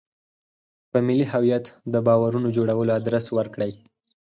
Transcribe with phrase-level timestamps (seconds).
[0.91, 3.71] په ملي هویت د باورونو جوړولو ادرس ورکړي.